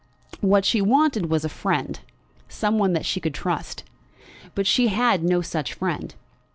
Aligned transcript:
What 0.39 0.65
she 0.65 0.81
wanted 0.81 1.27
was 1.29 1.45
a 1.45 1.47
friend; 1.47 1.99
some 2.49 2.79
one 2.79 2.93
that 2.93 3.05
she 3.05 3.19
could 3.19 3.35
trust. 3.35 3.83
But 4.55 4.65
she 4.65 4.87
had 4.87 5.23
no 5.23 5.41
such 5.41 5.75
friend. 5.75 6.15